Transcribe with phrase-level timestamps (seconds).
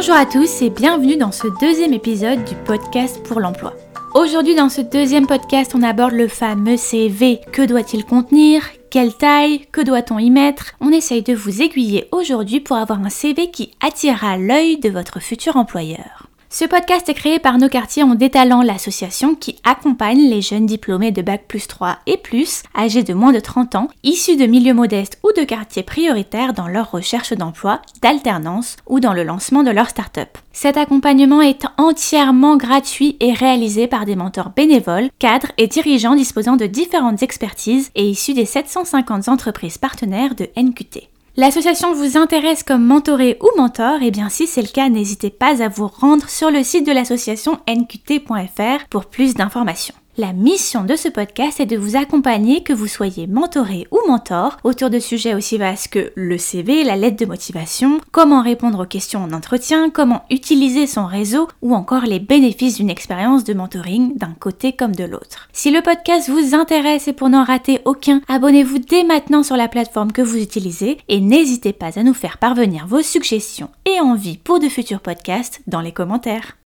[0.00, 3.74] Bonjour à tous et bienvenue dans ce deuxième épisode du podcast pour l'emploi.
[4.14, 7.38] Aujourd'hui dans ce deuxième podcast, on aborde le fameux CV.
[7.52, 8.62] Que doit-il contenir?
[8.88, 9.66] Quelle taille?
[9.72, 10.72] Que doit-on y mettre?
[10.80, 15.20] On essaye de vous aiguiller aujourd'hui pour avoir un CV qui attirera l'œil de votre
[15.20, 16.29] futur employeur.
[16.52, 21.12] Ce podcast est créé par Nos Quartiers en détalant l'association qui accompagne les jeunes diplômés
[21.12, 24.74] de Bac plus 3 et plus, âgés de moins de 30 ans, issus de milieux
[24.74, 29.70] modestes ou de quartiers prioritaires dans leur recherche d'emploi, d'alternance ou dans le lancement de
[29.70, 30.38] leur start-up.
[30.52, 36.56] Cet accompagnement est entièrement gratuit et réalisé par des mentors bénévoles, cadres et dirigeants disposant
[36.56, 41.09] de différentes expertises et issus des 750 entreprises partenaires de NQT.
[41.36, 45.62] L'association vous intéresse comme mentoré ou mentor eh bien si c'est le cas, n'hésitez pas
[45.62, 49.94] à vous rendre sur le site de l'association nqt.fr pour plus d'informations.
[50.18, 54.56] La mission de ce podcast est de vous accompagner, que vous soyez mentoré ou mentor,
[54.64, 58.88] autour de sujets aussi vastes que le CV, la lettre de motivation, comment répondre aux
[58.88, 64.18] questions en entretien, comment utiliser son réseau ou encore les bénéfices d'une expérience de mentoring
[64.18, 65.48] d'un côté comme de l'autre.
[65.52, 69.68] Si le podcast vous intéresse et pour n'en rater aucun, abonnez-vous dès maintenant sur la
[69.68, 74.38] plateforme que vous utilisez et n'hésitez pas à nous faire parvenir vos suggestions et envies
[74.38, 76.58] pour de futurs podcasts dans les commentaires.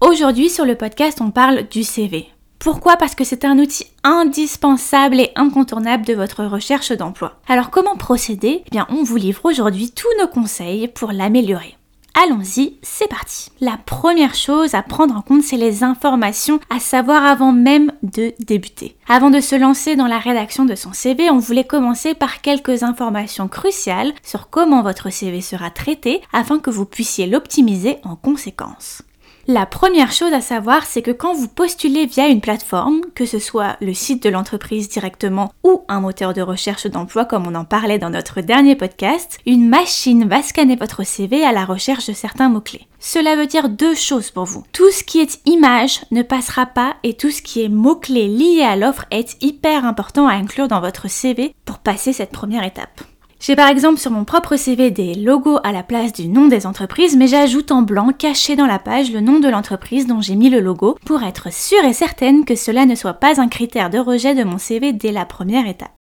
[0.00, 2.28] Aujourd'hui sur le podcast on parle du CV.
[2.60, 2.98] Pourquoi?
[2.98, 7.40] Parce que c'est un outil indispensable et incontournable de votre recherche d'emploi.
[7.48, 8.62] Alors comment procéder?
[8.66, 11.78] Eh bien, on vous livre aujourd'hui tous nos conseils pour l'améliorer.
[12.22, 13.50] Allons-y, c'est parti.
[13.62, 18.34] La première chose à prendre en compte, c'est les informations à savoir avant même de
[18.40, 18.94] débuter.
[19.08, 22.82] Avant de se lancer dans la rédaction de son CV, on voulait commencer par quelques
[22.82, 29.02] informations cruciales sur comment votre CV sera traité afin que vous puissiez l'optimiser en conséquence.
[29.46, 33.38] La première chose à savoir, c'est que quand vous postulez via une plateforme, que ce
[33.38, 37.64] soit le site de l'entreprise directement ou un moteur de recherche d'emploi comme on en
[37.64, 42.12] parlait dans notre dernier podcast, une machine va scanner votre CV à la recherche de
[42.12, 42.86] certains mots-clés.
[42.98, 44.64] Cela veut dire deux choses pour vous.
[44.72, 48.62] Tout ce qui est image ne passera pas et tout ce qui est mots-clés liés
[48.62, 53.00] à l'offre est hyper important à inclure dans votre CV pour passer cette première étape.
[53.40, 56.66] J'ai par exemple sur mon propre CV des logos à la place du nom des
[56.66, 60.36] entreprises, mais j'ajoute en blanc, caché dans la page, le nom de l'entreprise dont j'ai
[60.36, 63.88] mis le logo, pour être sûre et certaine que cela ne soit pas un critère
[63.88, 65.99] de rejet de mon CV dès la première étape.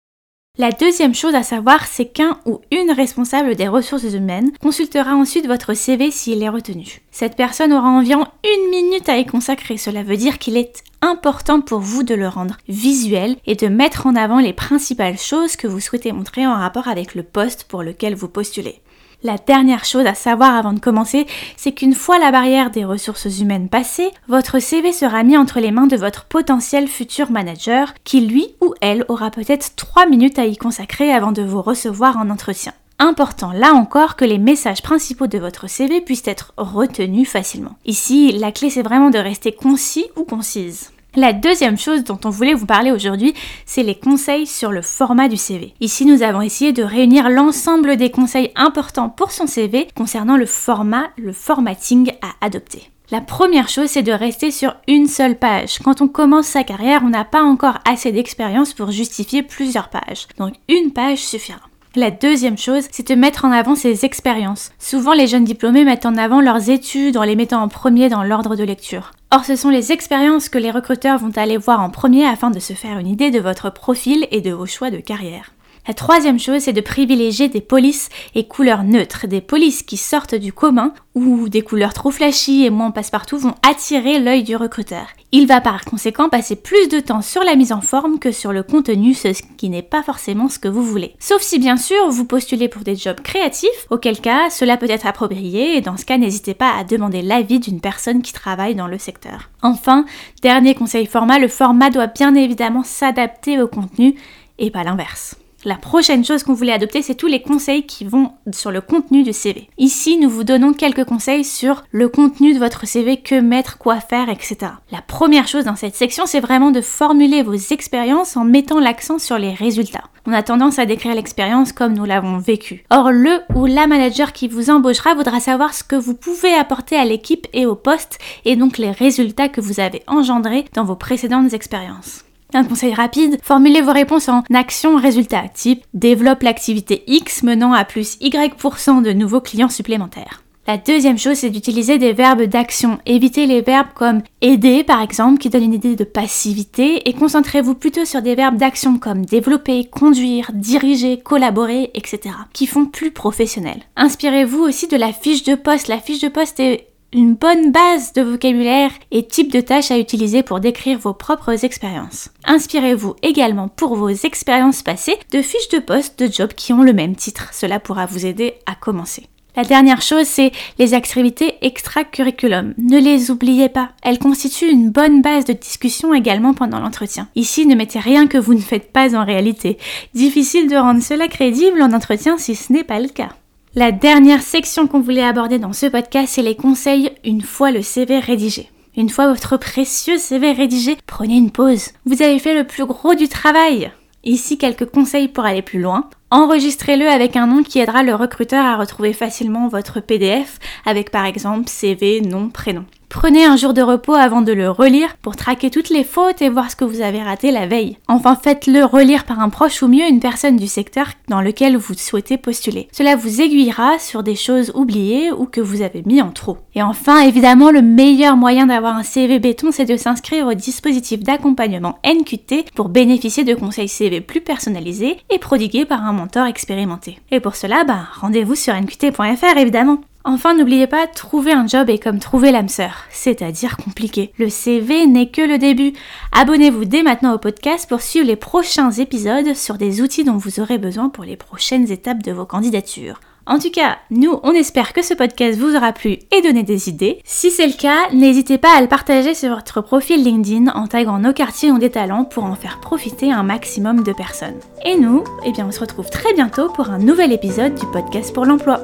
[0.60, 5.48] La deuxième chose à savoir, c'est qu'un ou une responsable des ressources humaines consultera ensuite
[5.48, 7.00] votre CV s'il est retenu.
[7.12, 11.62] Cette personne aura environ une minute à y consacrer, cela veut dire qu'il est important
[11.62, 15.66] pour vous de le rendre visuel et de mettre en avant les principales choses que
[15.66, 18.82] vous souhaitez montrer en rapport avec le poste pour lequel vous postulez.
[19.22, 23.42] La dernière chose à savoir avant de commencer, c'est qu'une fois la barrière des ressources
[23.42, 28.22] humaines passée, votre CV sera mis entre les mains de votre potentiel futur manager qui
[28.22, 32.30] lui ou elle aura peut-être 3 minutes à y consacrer avant de vous recevoir en
[32.30, 32.72] entretien.
[32.98, 37.76] Important là encore que les messages principaux de votre CV puissent être retenus facilement.
[37.86, 40.92] Ici, la clé c'est vraiment de rester concis ou concise.
[41.16, 43.34] La deuxième chose dont on voulait vous parler aujourd'hui,
[43.66, 45.74] c'est les conseils sur le format du CV.
[45.82, 50.46] Ici, nous avons essayé de réunir l'ensemble des conseils importants pour son CV concernant le
[50.46, 52.92] format, le formatting à adopter.
[53.10, 55.80] La première chose, c'est de rester sur une seule page.
[55.84, 60.28] Quand on commence sa carrière, on n'a pas encore assez d'expérience pour justifier plusieurs pages.
[60.38, 61.69] Donc une page suffira.
[61.96, 64.72] La deuxième chose, c'est de mettre en avant ses expériences.
[64.78, 68.24] Souvent, les jeunes diplômés mettent en avant leurs études en les mettant en premier dans
[68.24, 69.12] l'ordre de lecture.
[69.32, 72.60] Or, ce sont les expériences que les recruteurs vont aller voir en premier afin de
[72.60, 75.52] se faire une idée de votre profil et de vos choix de carrière.
[75.90, 79.26] La troisième chose, c'est de privilégier des polices et couleurs neutres.
[79.26, 83.56] Des polices qui sortent du commun ou des couleurs trop flashy et moins passe-partout vont
[83.68, 85.08] attirer l'œil du recruteur.
[85.32, 88.54] Il va par conséquent passer plus de temps sur la mise en forme que sur
[88.54, 91.16] le contenu, ce qui n'est pas forcément ce que vous voulez.
[91.18, 95.08] Sauf si bien sûr vous postulez pour des jobs créatifs, auquel cas cela peut être
[95.08, 98.88] approprié et dans ce cas n'hésitez pas à demander l'avis d'une personne qui travaille dans
[98.88, 99.50] le secteur.
[99.64, 100.06] Enfin,
[100.44, 104.14] dernier conseil format, le format doit bien évidemment s'adapter au contenu
[104.60, 105.36] et pas l'inverse.
[105.66, 109.24] La prochaine chose qu'on voulait adopter, c'est tous les conseils qui vont sur le contenu
[109.24, 109.70] du CV.
[109.78, 114.00] Ici, nous vous donnons quelques conseils sur le contenu de votre CV, que mettre, quoi
[114.00, 114.58] faire, etc.
[114.90, 119.20] La première chose dans cette section, c'est vraiment de formuler vos expériences en mettant l'accent
[119.20, 120.06] sur les résultats.
[120.26, 122.86] On a tendance à décrire l'expérience comme nous l'avons vécu.
[122.90, 126.96] Or, le ou la manager qui vous embauchera voudra savoir ce que vous pouvez apporter
[126.96, 130.96] à l'équipe et au poste, et donc les résultats que vous avez engendrés dans vos
[130.96, 132.24] précédentes expériences.
[132.54, 138.18] Un conseil rapide, formulez vos réponses en action-résultat, type développe l'activité X menant à plus
[138.22, 140.44] Y% de nouveaux clients supplémentaires.
[140.66, 143.00] La deuxième chose, c'est d'utiliser des verbes d'action.
[143.06, 147.76] Évitez les verbes comme aider, par exemple, qui donnent une idée de passivité, et concentrez-vous
[147.76, 153.82] plutôt sur des verbes d'action comme développer, conduire, diriger, collaborer, etc., qui font plus professionnel.
[153.96, 155.88] Inspirez-vous aussi de la fiche de poste.
[155.88, 159.98] La fiche de poste est une bonne base de vocabulaire et type de tâches à
[159.98, 162.30] utiliser pour décrire vos propres expériences.
[162.46, 166.94] Inspirez-vous également pour vos expériences passées de fiches de poste de jobs qui ont le
[166.94, 167.50] même titre.
[167.54, 169.24] Cela pourra vous aider à commencer.
[169.56, 172.76] La dernière chose, c'est les activités extra-curriculum.
[172.78, 173.90] Ne les oubliez pas.
[174.04, 177.28] Elles constituent une bonne base de discussion également pendant l'entretien.
[177.36, 179.80] Ici, ne mettez rien que vous ne faites pas en réalité.
[180.14, 183.30] Difficile de rendre cela crédible en entretien si ce n'est pas le cas.
[183.76, 187.84] La dernière section qu'on voulait aborder dans ce podcast, c'est les conseils une fois le
[187.84, 188.72] CV rédigé.
[188.98, 191.90] Une fois votre précieux CV rédigé, prenez une pause.
[192.04, 193.92] Vous avez fait le plus gros du travail.
[194.24, 196.10] Ici quelques conseils pour aller plus loin.
[196.32, 200.58] Enregistrez-le avec un nom qui aidera le recruteur à retrouver facilement votre PDF
[200.88, 202.86] avec par exemple CV, nom, prénom.
[203.10, 206.50] Prenez un jour de repos avant de le relire pour traquer toutes les fautes et
[206.50, 207.98] voir ce que vous avez raté la veille.
[208.08, 211.96] Enfin, faites-le relire par un proche ou mieux une personne du secteur dans lequel vous
[211.96, 212.88] souhaitez postuler.
[212.92, 216.60] Cela vous aiguillera sur des choses oubliées ou que vous avez mis en trop.
[216.76, 221.22] Et enfin, évidemment, le meilleur moyen d'avoir un CV béton, c'est de s'inscrire au dispositif
[221.24, 227.18] d'accompagnement NQT pour bénéficier de conseils CV plus personnalisés et prodigués par un mentor expérimenté.
[227.32, 229.98] Et pour cela, bah, rendez-vous sur nqt.fr évidemment.
[230.26, 234.34] Enfin, n'oubliez pas, trouver un job est comme trouver l'âme sœur, c'est-à-dire compliqué.
[234.38, 235.94] Le CV n'est que le début.
[236.34, 240.60] Abonnez-vous dès maintenant au podcast pour suivre les prochains épisodes sur des outils dont vous
[240.60, 243.22] aurez besoin pour les prochaines étapes de vos candidatures.
[243.50, 246.88] En tout cas, nous, on espère que ce podcast vous aura plu et donné des
[246.88, 247.20] idées.
[247.24, 251.18] Si c'est le cas, n'hésitez pas à le partager sur votre profil LinkedIn en taguant
[251.18, 254.60] nos quartiers ont des talents pour en faire profiter un maximum de personnes.
[254.86, 258.34] Et nous, eh bien, on se retrouve très bientôt pour un nouvel épisode du podcast
[258.36, 258.82] pour l'emploi.